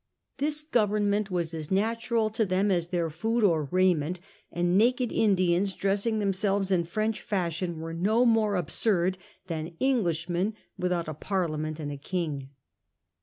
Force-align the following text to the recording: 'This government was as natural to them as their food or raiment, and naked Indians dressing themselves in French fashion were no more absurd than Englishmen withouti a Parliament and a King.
'This 0.39 0.63
government 0.63 1.29
was 1.29 1.53
as 1.53 1.69
natural 1.69 2.31
to 2.31 2.43
them 2.43 2.71
as 2.71 2.87
their 2.87 3.11
food 3.11 3.43
or 3.43 3.65
raiment, 3.69 4.19
and 4.51 4.75
naked 4.75 5.11
Indians 5.11 5.73
dressing 5.73 6.17
themselves 6.17 6.71
in 6.71 6.85
French 6.85 7.21
fashion 7.21 7.79
were 7.79 7.93
no 7.93 8.25
more 8.25 8.55
absurd 8.55 9.19
than 9.45 9.75
Englishmen 9.79 10.55
withouti 10.81 11.09
a 11.09 11.13
Parliament 11.13 11.79
and 11.79 11.91
a 11.91 11.97
King. 11.97 12.49